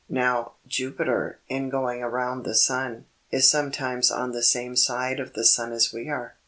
"Now, 0.09 0.53
Jupiter, 0.65 1.37
in 1.47 1.69
going 1.69 2.01
around 2.01 2.41
the 2.43 2.55
sun, 2.55 3.05
is 3.29 3.47
sometimes 3.47 4.09
on 4.09 4.31
the 4.31 4.41
same 4.41 4.75
side 4.75 5.19
of 5.19 5.33
the 5.33 5.45
sun 5.45 5.71
as 5.71 5.93
we 5.93 6.09
are. 6.09 6.33